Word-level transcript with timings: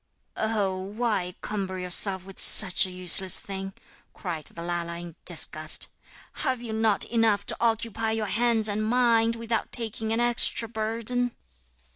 'Oh, 0.35 0.75
why 0.79 1.35
cumber 1.41 1.77
yourself 1.77 2.25
with 2.25 2.41
such 2.41 2.87
a 2.87 2.89
useless 2.89 3.39
thing,' 3.39 3.73
cried 4.15 4.45
the 4.45 4.63
Lala 4.63 4.97
in 4.97 5.15
disgust; 5.25 5.89
'have 6.37 6.59
you 6.59 6.73
not 6.73 7.05
enough 7.05 7.45
to 7.45 7.57
occupy 7.61 8.09
your 8.09 8.25
hands 8.25 8.67
and 8.67 8.83
mind, 8.83 9.35
without 9.35 9.71
taking 9.71 10.11
an 10.11 10.19
extra 10.19 10.67
burden?' 10.67 11.35